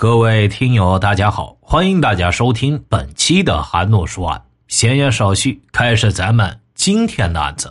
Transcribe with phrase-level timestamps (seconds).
[0.00, 4.42] 各位听友，大家好，欢迎大家收听本期的韩诺说案。
[4.66, 7.70] 闲言少叙，开始咱们今天的案子。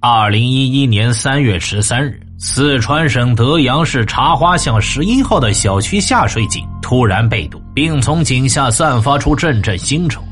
[0.00, 10.22] 二零一一年三月十三日，四川省德阳市茶花巷十一号的小区下水井突然被堵，并从井下散发出阵阵腥臭。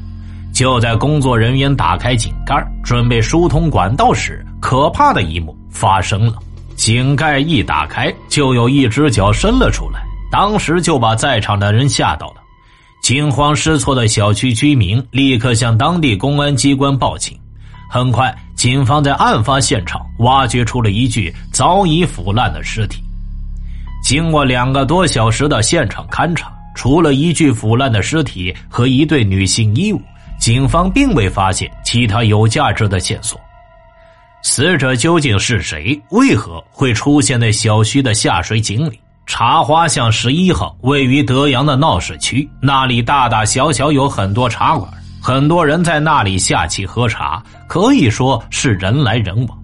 [0.52, 2.54] 就在工作人员打开井盖
[2.84, 6.34] 准备疏通管道时，可怕的一幕发生了：
[6.76, 10.04] 井盖一打开，就有一只脚伸了出来。
[10.32, 12.36] 当时就把在场的人吓到了，
[13.02, 17.38] 惊慌失措的小区居民立刻向当地公安机关报警。
[17.90, 23.02] 很快，警方在案发现场挖掘出了一具早已腐烂的尸体。
[24.02, 30.00] 经过两个多小时的现场勘查，除了一具腐烂的尸体和一对女性衣物，
[30.40, 33.38] 警方并未发现其他有价值的线索。
[34.42, 36.00] 死者究竟是谁？
[36.08, 38.98] 为何会出现在小区的下水井里？
[39.24, 49.58] 茶花巷十一号位于德阳的闹市区，那里大大小小有很多茶馆，很多人在那里下棋喝茶，可以说是人来人往。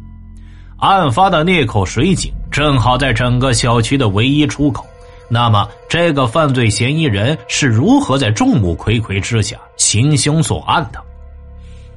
[0.78, 4.86] 案发的那口水井正好在整个小区的唯一出口。
[5.28, 11.02] 那么，这个犯罪嫌疑人是如何在众目睽睽之下行凶作案的？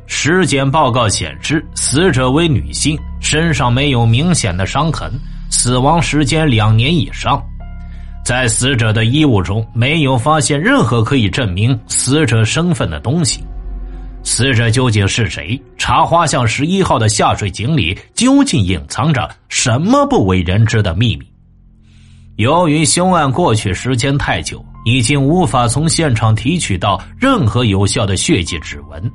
[0.07, 5.09] 尸检报告显示，死者为女性，身上没有明显的伤痕，
[5.49, 7.41] 死亡时间两年以上。
[8.23, 13.43] 在死者的衣物中没有发现任何可以证明死者身份的东西，
[14.23, 15.59] 死者究竟是谁？
[15.77, 21.25] 茶花巷十一号的下水井里究竟隐藏着什么不为人知的秘密？
[22.35, 29.11] 由于凶案过去时间太久，已经无法从现场提取到任何有效的血迹指纹，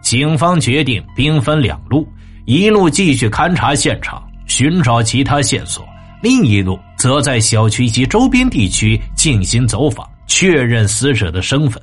[0.00, 2.06] 警方决定兵分两路：
[2.44, 5.84] 一路继续勘察现场，寻找其他线索。
[6.22, 11.82] 另一路则在小区及周边地区进行走访，确认死者的身份。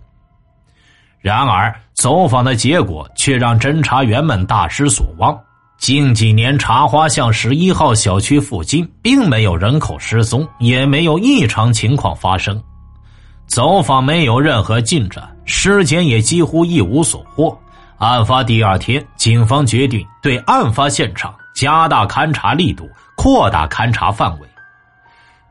[1.20, 5.40] 然而，走访的结果却让侦查员们大失所望。
[5.78, 12.62] 近几年，茶花巷十一号小区附近并没有人口失踪，也没有异常情况发生。
[13.48, 17.58] 走访没有任何进展，尸检也几乎一无所获。
[17.98, 22.90] 案发第二天，警方决定对案发现场加大勘查力度。
[23.16, 24.48] 扩大勘查范围。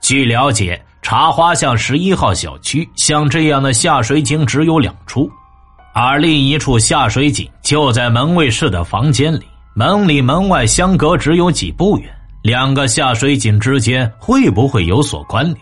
[0.03, 5.31] 据了解，茶花巷十一号小区像这样的下水井只有两处，
[5.95, 9.43] 而另一处下水井就在门卫室的房间里，
[9.75, 12.13] 门里门外相隔只有几步远。
[12.43, 15.57] 两个下水井之间会不会有所关联？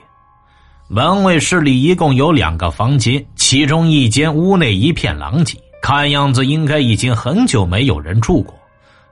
[0.89, 8.55] 门卫室里一共有两个房间，其中一间屋内一片狼藉，看样子应该已经很久没有人住过；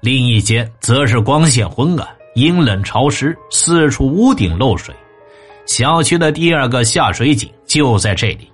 [0.00, 2.08] 另一间则是光线昏暗。
[2.34, 4.94] 阴冷潮湿，四处屋顶漏水。
[5.68, 8.50] 小区的第二个下水井就在这里。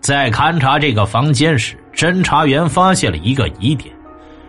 [0.00, 3.94] 在勘察这个房间时，侦查员发现了一个疑点：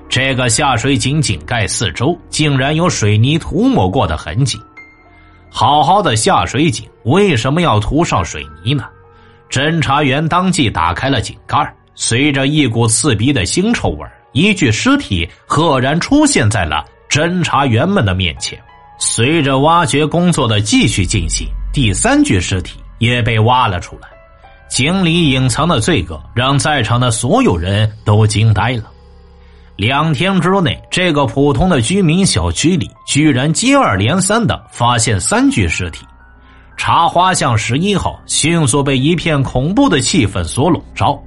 [0.10, 4.58] 这个下水井井盖四周竟然有水泥涂抹过的痕迹。
[5.52, 8.86] 好好的下水井为什么要涂上水泥呢？
[9.48, 16.84] 侦查员当即打开了井盖，随着一股刺鼻的腥臭味，一具尸体赫然出现在了。
[17.08, 18.60] 侦查员们的面前，
[18.98, 24.10] 随着挖掘工作的继续进行，第三具尸体也被挖了出来。
[24.68, 28.86] 井里隐藏的罪恶让在场的所有人都惊呆了。
[29.76, 36.04] 两天之内，这个普通的居民小区里居然接二连三的发现三具尸体。
[36.76, 41.22] 茶花巷十一号迅速被一片恐怖的气氛所笼罩。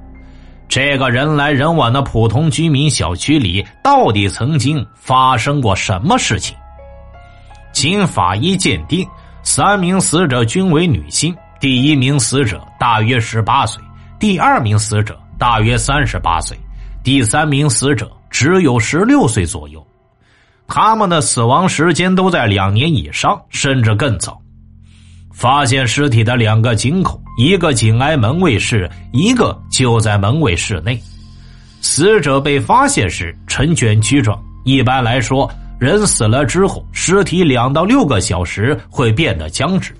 [0.67, 6.57] 这个人来人往的普通居民小区里，到底曾经发生过什么事情？
[7.71, 9.07] 经法医鉴定，
[9.43, 11.35] 三名死者均为女性。
[11.59, 13.83] 第一名死者大约十八岁，
[14.19, 16.57] 第二名死者大约三十八岁，
[17.03, 19.85] 第三名死者只有十六岁左右。
[20.67, 24.41] 他们的死亡时间都在两年以上，甚至更早。
[25.31, 30.99] 发现尸体的两个井口，一个紧挨门卫室，一个就在门卫室内。
[31.81, 34.39] 死者被发现时呈卷曲状。
[34.63, 39.91] 一般来说，人死了之后，尸体两到六个小时会变得僵直，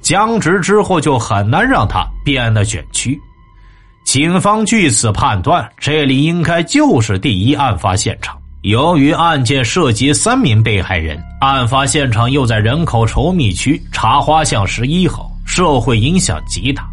[0.00, 3.18] 僵直之后就很难让它变得卷曲。
[4.04, 8.38] 警方据此判断，这里应该就是第一案发现场。
[8.62, 16.88] 由于案件涉及三名被害人，案发现场又在人口稠密区茶花巷十一号，社会影响极大。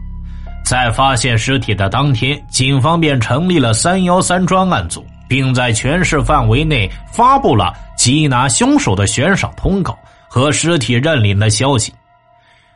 [0.65, 7.71] 在发现尸体的当天，警方便成立了“三幺三”专案组，并在全市范围内发布了
[8.05, 9.97] 缉拿凶手的悬赏通告
[10.27, 11.91] 和尸体认领的消息。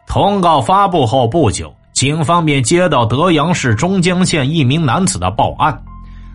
[0.07, 5.79] 通告发布后不久，警方便接到德阳市中江县一名男子的报案。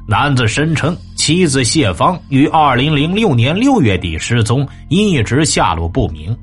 [0.06, 6.36] 男子声称，妻子谢芳于二零零六年六月底失踪，一直下落不明。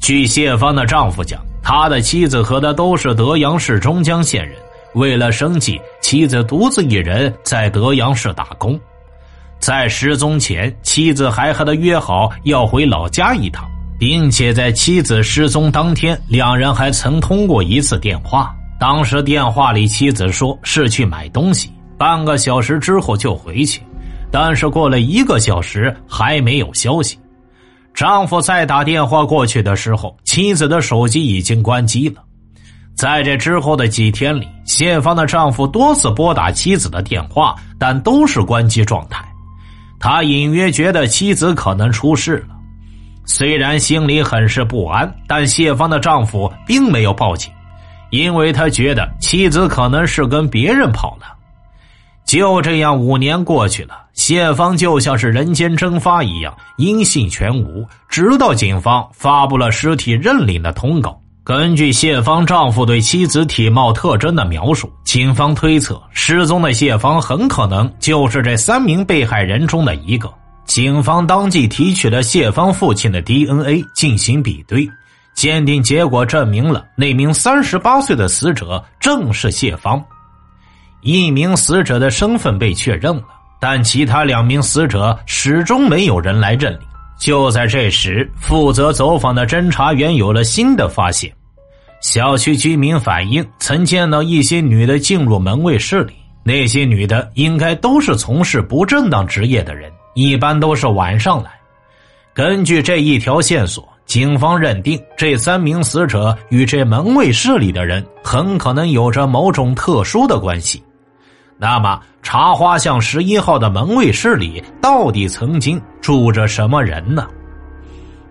[0.00, 4.56] 据谢芳的丈夫讲，他的妻子和他都是德阳市中江县人，
[4.94, 8.76] 为了生计，妻子独自一人在德阳市打工。
[9.64, 13.66] 在失踪前，妻子还和他约好要回老家一趟。
[13.98, 18.54] 并且在妻子失踪当天，两人还曾通过一次电话。
[18.78, 23.80] 当时电话里，妻子说是去买东西，半个小时之后就回去。
[24.30, 27.18] 但是过了一个小时还没有消息。
[27.94, 32.22] 丈夫再打电话过去的时候，妻子的手机已经关机了。
[32.94, 39.24] 在这之后的几天里，谢芳的丈夫多次拨打妻子的电话，但都是关机状态。
[40.04, 42.54] 他隐约觉得妻子可能出事了。
[43.24, 47.50] 虽然心里很是不安，但谢芳的丈夫并没有报警，
[48.10, 51.34] 因为他觉得妻子可能是跟别人跑了。
[52.26, 57.88] 就这样，五年过去了，谢芳就像是人间蒸发一样，音信全无。
[58.06, 61.18] 直到警方发布了尸体认领的通告。
[61.44, 70.32] 根据谢芳丈夫对妻子体貌特征的描述，警方推测失踪的谢芳很可能就是这三名被害人中的一个。
[70.64, 74.88] 警方当即提取了谢芳父亲的 DNA 进行比对，
[75.34, 80.02] 鉴定结果证明了那名三十八岁的死者正是谢芳。
[81.02, 83.24] 一名死者的身份被确认了，
[83.60, 86.80] 但其他两名死者始终没有人来认领。
[87.24, 91.32] 就在这时，负责走访的侦查员有了新的发现：
[92.02, 96.12] 小区居民反映曾见到一些女的进入门卫室里，
[96.42, 99.90] 那些女的应该都是从事不正当职业的人。
[100.12, 101.50] 一般都是晚上来。
[102.34, 110.84] 根据这一条线索，警方认定这三名死者与这门卫室里的人很可能有着某种特殊的关系。
[111.56, 117.28] 那么，茶花巷十一号的门卫室里到底曾经住着什么人呢？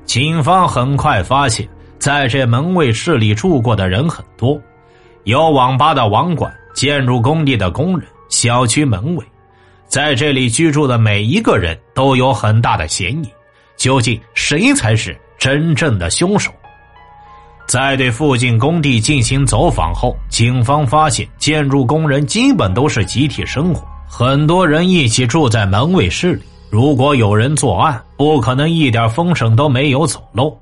[0.06, 1.68] 警方很快发现，
[1.98, 4.60] 在这门卫室里住过的人很多，
[5.24, 9.26] 有网吧的网管、建筑工地的工人、小区门卫。
[9.88, 13.30] 在这里居住的每一个人都有很大的嫌疑，
[13.78, 16.52] 究竟谁才是真正的凶手？
[17.66, 26.44] 在对附近工地进行走访后，警方发现建筑工人基本都是集体生活，很多人一起住在门卫室里。
[26.70, 30.56] 如果有人作案，不可能一点风声都没有走漏。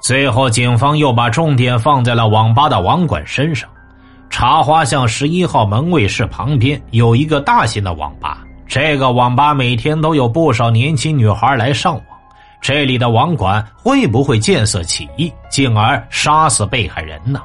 [0.00, 3.68] 最后，警方又把重点放在了网吧的网管身上。
[4.30, 8.44] 茶花巷十一号门卫室旁边有一个大型的网吧。
[8.66, 12.04] 这个网吧每天都有不少年轻女孩来上网，
[12.60, 17.40] 这里的网管会不会见色起意，进而杀死被害人呢？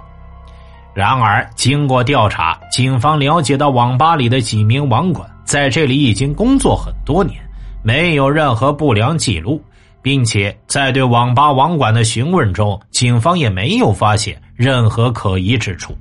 [0.93, 7.37] 然而，经过调查，警方了解到网吧里的几名网管在这里已经工作很多年，
[7.83, 9.61] 没有任何不良记录，
[10.01, 15.97] 并且在对网吧网管的询问中，警方也没有发现任何可疑之处。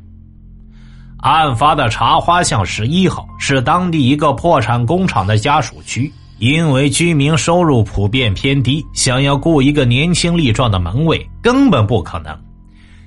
[1.18, 12.36] 案发的茶花巷十一号是当地一个破产工厂的家属区，因为居民收入普遍偏低，想要雇一个年轻力壮的门卫根本不可能。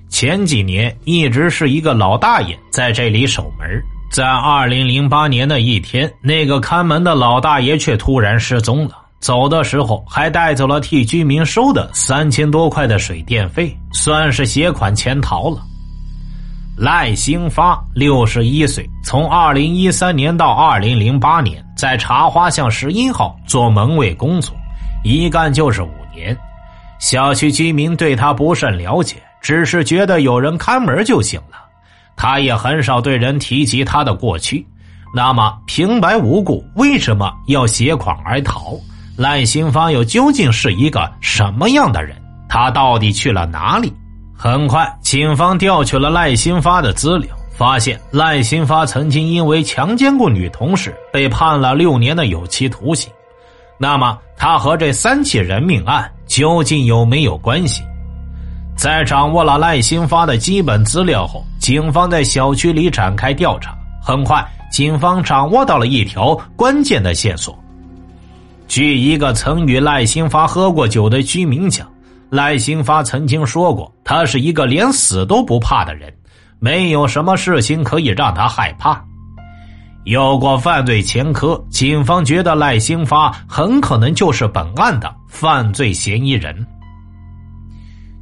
[0.09, 3.68] 前几年一直是一个老大爷在这里守门，
[4.09, 15.61] 在二零零八年的一天，那个看门的老大爷却突然失踪了，走的时候还带走了替居民收的三千多块的水电费，算是携款潜逃了。
[16.78, 24.55] 赖兴发，六十一岁，从二零一三年到二零零八年，在茶花巷十一号做门卫工作，
[25.03, 26.35] 一干就是五年。
[26.97, 31.57] 小区居民对他不甚了解，只是觉得有人看门就行了。
[32.15, 34.65] 他也很少对人提及他的过去。
[35.13, 38.75] 那么平白无故为什么要携款而逃？
[39.15, 42.17] 赖兴发又究竟是一个什么样的人？
[42.49, 43.93] 他到底去了哪里？
[44.35, 53.11] 很快，警方调取了赖新发的资料，发现赖新发曾经因为强奸过女同事被判了六年的有期徒刑。
[53.80, 57.81] 那么，他和这三起人命案究竟有没有关系？
[58.76, 63.76] 在掌握了赖新发的基本资料后，警方在小区里展开调查。
[63.99, 67.57] 很快，警方掌握到了一条关键的线索。
[68.68, 71.87] 据一个曾与赖新发喝过酒的居民讲。
[72.30, 76.14] 赖兴发曾经说过，他是一个连死都不怕的人，
[76.59, 79.04] 没有什么事情可以让他害怕。
[80.06, 86.66] 有过犯罪前科，警方觉得赖兴发很可能就是本案的犯罪嫌疑人。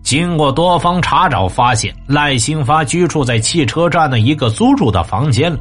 [0.01, 5.60] 经过多方查找，发现赖兴发居住在汽车站的一个租住的房间里。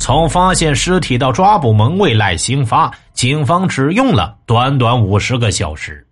[0.00, 6.06] 从发现尸体到抓捕门卫赖兴发，警方只用了短短五十个小时。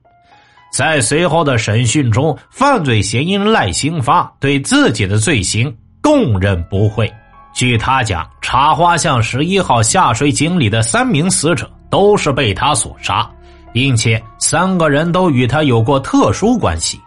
[0.73, 5.73] 在随后的审讯中，犯罪嫌疑人赖兴发对自己的罪行
[6.07, 7.13] 供认不讳。
[7.53, 13.29] 据他讲，茶花巷十一号下水井里的三名死者都是被他所杀，
[13.73, 17.01] 并且三个人都与他有过特殊关系。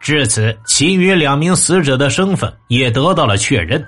[0.00, 3.82] 至此，其余两名死者的身份也得到了确认，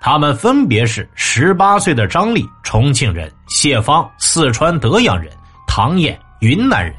[0.00, 5.30] 他们分别是十八岁的张丽（重庆人）、谢芳（四川德阳人）、
[5.68, 6.94] 唐燕（云南人）。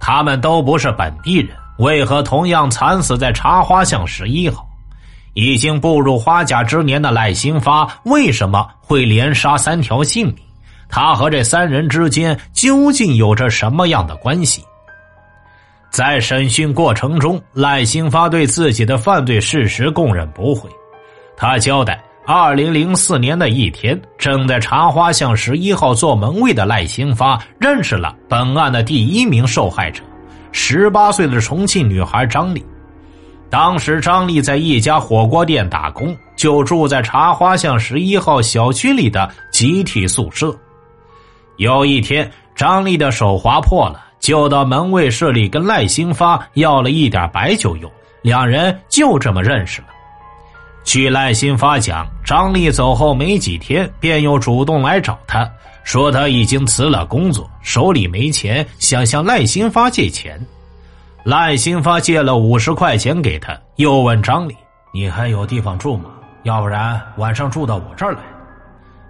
[0.00, 4.66] 他们都不是本地人，为何同样惨死在茶花巷十一号？
[5.36, 10.36] 已经步入花甲之年的赖兴发为什么会连杀三条性命？
[10.88, 14.64] 他和这三人之间究竟有着什么样的关系？
[15.90, 20.70] 在审讯过程中，赖兴发对自己的犯罪事实供认不讳。
[21.36, 30.02] 他交代，二零零四年的一天，正在茶花巷十一号做门卫的赖兴发认识了本案的第一名受害者，
[30.50, 32.64] 十八岁的重庆女孩张丽。
[33.48, 40.54] 当时，张丽在一家火锅店打工，就住在茶花巷十一号小区里的集体宿舍。
[41.56, 44.02] 有一天，张丽的手划破了。
[44.18, 47.88] 就到门卫室里跟赖兴发要了一点白酒用，
[48.22, 49.88] 两人就这么认识了。
[50.82, 55.48] 据赖兴发讲，张丽走后没几天，便又主动来找他，
[55.84, 60.44] 说他已经辞了工作，手里没钱，想向赖兴发借钱。
[61.26, 64.56] 赖兴发借了五十块钱给他，又问张丽
[64.94, 66.04] ：“你还有地方住吗？
[66.44, 68.20] 要不然晚上住到我这儿来。”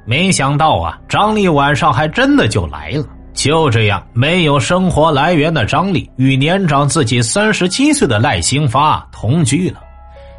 [0.06, 3.04] 没想到啊，张丽晚上还真的就来了。
[3.35, 9.80] 就这样，没有生活来源的张丽与年长自己三十七岁的赖兴发同居了，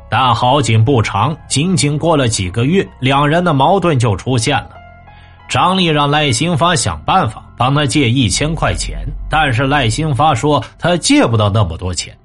[0.09, 4.71] 但好景不长，仅仅过了几个月，两人的矛盾就出现了。
[5.47, 8.99] 张丽让赖兴发想办法帮他借一千块钱，
[9.29, 12.15] 但是赖兴发说他借不到那么多钱。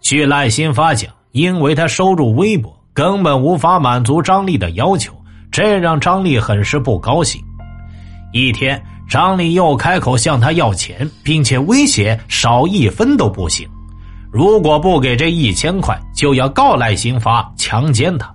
[0.00, 5.12] 据赖兴发讲，因为他收入微薄，根本无法满足张丽的要求，
[5.50, 7.40] 这让张丽很是不高兴。
[8.32, 8.82] 一天。
[9.08, 13.64] 张丽又开口向他要钱，并且威胁少一分都不行，
[14.32, 18.28] 如果不给这一千块，就要告赖兴发强奸他。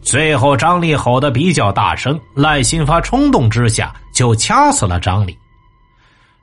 [0.00, 5.34] 最后，张丽吼得比较大声，赖兴发冲动之下就掐死了张丽。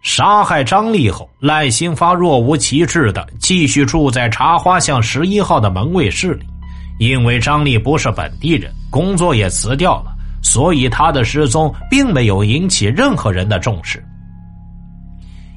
[0.02, 6.46] 杀害张丽后，赖兴发若无其事的继续住在茶花巷十一号的门卫室里，
[6.98, 10.12] 因为张丽不是本地人，工作也辞掉了。
[10.42, 14.04] 所以他的失踪并没有引起任何人的重视。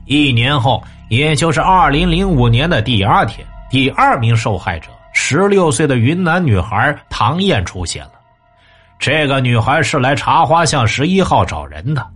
[0.04, 8.19] 一年后，也就是二零零五年的第二天，第二名受害者十六岁的云南女孩唐燕出现了。
[9.00, 12.06] 这个女孩是来茶花巷十一号找人的，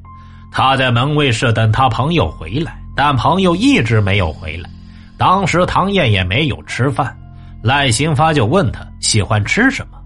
[0.52, 4.68] 她在门卫室等她朋友回来，但朋友一直没有回来。
[5.16, 7.16] 当时唐燕也没有吃饭，
[7.62, 9.98] 赖新发就问她喜欢吃什么。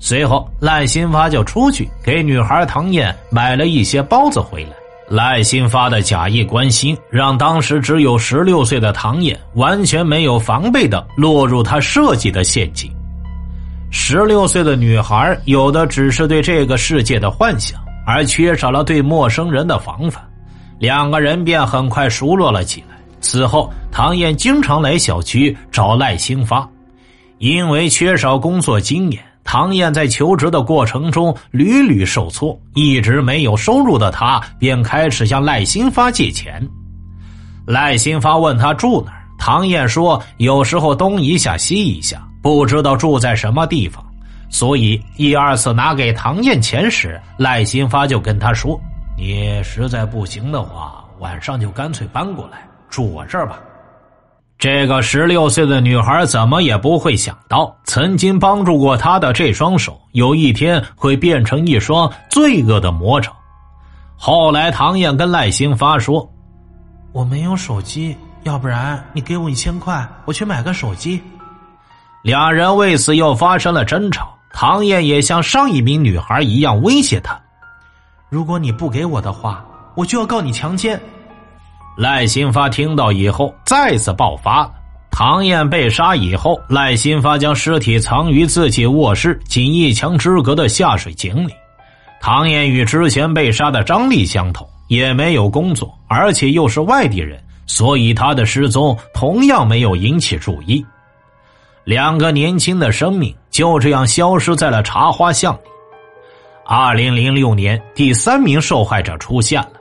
[0.00, 4.70] 随后，赖新发就出去给女孩唐燕买了一些包子回来。
[5.08, 12.90] 赖新发的假意关心，让当时只有十六岁的唐燕完全没有防备的落入他设计的陷阱。
[13.96, 20.20] 十六岁的女孩有的只是对这个世界的幻想，而缺少了对陌生人的防范。
[20.80, 22.96] 两个人便很快熟络了起来。
[23.20, 26.68] 此后，唐燕经常来小区找赖新发，
[27.38, 29.24] 因为缺少工作经验。
[29.44, 36.60] 唐燕在求职的过程中屡屡受挫，一直没有收入的他便开始向赖新发借钱。
[37.64, 44.04] 赖新发问他住哪儿，唐燕说有时候东一下西一下，不知道住在什么地方。
[44.50, 48.78] 所以一二次拿给唐燕钱时，赖新发就跟他说
[49.16, 53.58] ：“你实在不行的话，晚上就干脆搬过来住我这儿吧。”
[54.58, 63.32] 这个十六岁的女孩怎么也不会想到，曾经帮助过她的这双手，有一天会变成一双罪恶的魔爪。
[64.16, 66.30] 后来，唐燕跟赖兴发说
[67.12, 71.20] ：“我没有手机，要不然你给我一千块，我去买个手机。”
[72.24, 74.34] 两人为此又发生了争吵。
[74.50, 77.38] 唐燕也像上一名女孩一样威胁他
[78.30, 79.62] ：“如果你不给我的话，
[79.94, 80.98] 我就要告你强奸。”
[81.98, 84.72] 赖新发听到以后，再次爆发了。
[85.10, 91.52] 唐燕被杀以后，赖新发将尸体藏于自己卧室仅一墙之隔的下水井里。
[92.22, 100.82] 唐燕与之前被杀的张丽相同，也没有工作，而且又是外地人，所以他的失踪同样没有引起注意。
[101.84, 105.60] 两个年轻的生命就这样消失在了茶花巷里。
[106.64, 109.72] 二零零六年，第三名受害者出现了。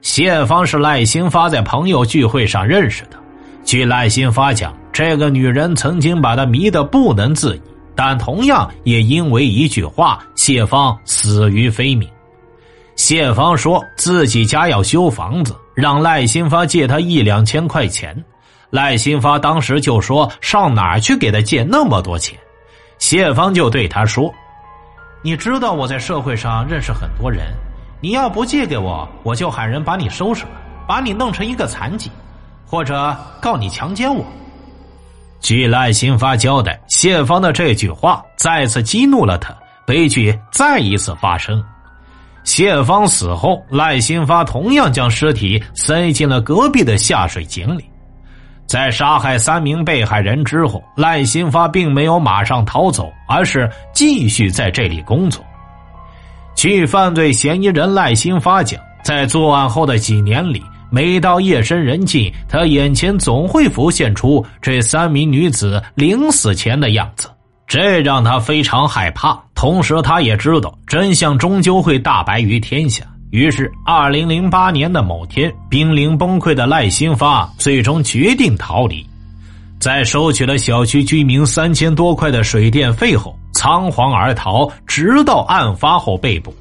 [0.00, 3.18] 谢芳是赖新发在朋友聚会上认识的。
[3.62, 7.60] 据赖新发讲，这个女人曾经把他迷得不能自已，
[7.94, 12.08] 但同样也因为一句话，谢芳死于非命。
[12.96, 18.16] 谢芳说自己家要修房子，让赖新发借他一两千块钱。
[18.70, 22.38] 赖新发当时就说：“上哪儿去给他借那么多钱？”
[22.98, 24.32] 谢芳就对他说
[25.22, 27.46] ：“你知道我在社会上认识很多人。”
[28.00, 30.50] 你要不借给我，我就喊人把你收拾了，
[30.86, 32.08] 把你弄成一个残疾，
[32.64, 34.24] 或者告你强奸我。
[35.40, 39.52] 据赖新发交代，谢芳的这句话再次激怒了他，
[39.84, 41.60] 悲剧再一次发生。
[42.44, 47.84] 谢芳死后，赖新发同样将尸体塞进了隔壁的下水井里。
[48.68, 55.42] 在杀害三名被害人之后，赖新发并没有马上逃走，而是继续在这里工作。
[56.54, 67.30] 据犯罪嫌疑人赖新发讲，在作案后的几年里，每到夜深人静，他眼前总会浮现出这三名女子临死前的样子，
[67.66, 69.40] 这让他非常害怕。
[69.54, 73.02] 同时，他也知道真相终究会大白于天下。
[73.30, 79.06] 于是，二零零八年的某天，濒临崩溃的赖新发最终决定逃离，
[79.78, 83.34] 在收取了小区居民三千多块的水电费后。
[83.54, 86.54] 仓皇而逃，直到案发后被捕。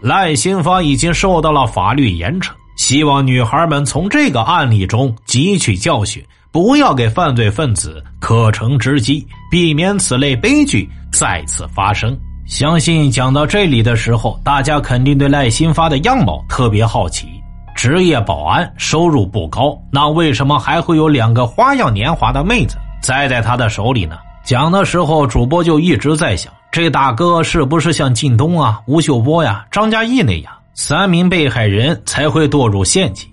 [0.00, 6.20] 赖新发已经受到了法律严惩，希望女孩们从这个案例中汲取教训，
[6.50, 12.18] 不要给犯罪分子可乘之机，避免此类悲剧再次发生。
[12.46, 17.26] 相信讲到这里的时候，大家肯定对赖新发的样貌特别好奇。
[17.74, 24.16] 职业保安，收入不高，那为什么还会有两个花样年华的妹子栽在他的手里呢？
[24.44, 33.28] 讲的时候，主播就一直在想，这大哥是不是像靳东啊、吴秀波呀、张嘉译那样，三名被害人才会堕入陷阱？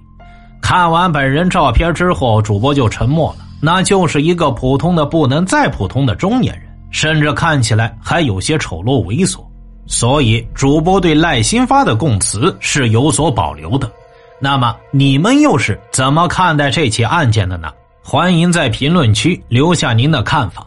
[0.59, 3.45] 看完本人照片之后，主播就沉默了。
[3.61, 6.62] 那就是一个普通的不能再普通的中年人，
[6.93, 9.45] 甚至看起来还有些丑陋猥琐。
[9.85, 13.91] 所以，主播对赖新发的供词是有所保留的。
[14.39, 17.69] 那么，你们又是怎么看待这起案件的呢？
[18.01, 20.65] 欢迎在评论区留下您的看法。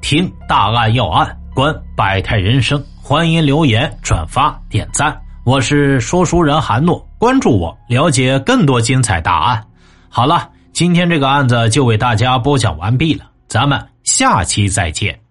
[0.00, 5.16] 听大案要案，观百态人生，欢迎留言、转发、点赞。
[5.44, 9.64] 我是说书人韩诺，关注我，了解更多精彩大案。
[10.08, 15.29] 好了，今天这个案子就为大家播讲完毕了，咱们下期再见。